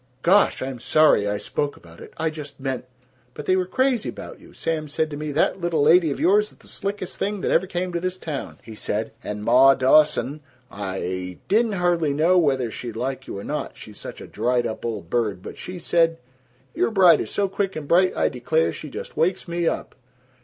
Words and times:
"Gosh; 0.23 0.63
I'm 0.63 0.79
sorry 0.79 1.27
I 1.27 1.37
spoke 1.37 1.77
about 1.77 1.99
it. 1.99 2.11
I 2.17 2.31
just 2.31 2.59
meant 2.59 2.85
But 3.35 3.45
they 3.45 3.55
were 3.55 3.67
crazy 3.67 4.09
about 4.09 4.39
you. 4.39 4.51
Sam 4.51 4.87
said 4.87 5.11
to 5.11 5.15
me, 5.15 5.31
'That 5.31 5.61
little 5.61 5.83
lady 5.83 6.09
of 6.09 6.19
yours 6.19 6.51
is 6.51 6.57
the 6.57 6.67
slickest 6.67 7.17
thing 7.19 7.41
that 7.41 7.51
ever 7.51 7.67
came 7.67 7.93
to 7.93 7.99
this 7.99 8.17
town,' 8.17 8.57
he 8.63 8.73
said; 8.73 9.11
and 9.23 9.43
Ma 9.43 9.75
Dawson 9.75 10.39
I 10.71 11.37
didn't 11.47 11.73
hardly 11.73 12.13
know 12.13 12.35
whether 12.39 12.71
she'd 12.71 12.95
like 12.95 13.27
you 13.27 13.37
or 13.37 13.43
not, 13.43 13.77
she's 13.77 13.99
such 13.99 14.21
a 14.21 14.25
dried 14.27 14.65
up 14.65 14.83
old 14.83 15.11
bird, 15.11 15.43
but 15.43 15.59
she 15.59 15.77
said, 15.77 16.17
'Your 16.73 16.89
bride 16.89 17.21
is 17.21 17.29
so 17.29 17.47
quick 17.47 17.75
and 17.75 17.87
bright, 17.87 18.17
I 18.17 18.27
declare, 18.27 18.73
she 18.73 18.89
just 18.89 19.15
wakes 19.15 19.47
me 19.47 19.67
up.'" 19.67 19.93